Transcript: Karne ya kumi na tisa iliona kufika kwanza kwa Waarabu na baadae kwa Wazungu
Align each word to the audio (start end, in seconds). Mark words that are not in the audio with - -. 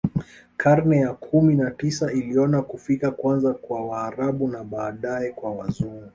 Karne 0.57 0.97
ya 0.99 1.13
kumi 1.13 1.55
na 1.55 1.71
tisa 1.71 2.11
iliona 2.11 2.61
kufika 2.61 3.11
kwanza 3.11 3.53
kwa 3.53 3.85
Waarabu 3.85 4.47
na 4.47 4.63
baadae 4.63 5.29
kwa 5.31 5.51
Wazungu 5.51 6.09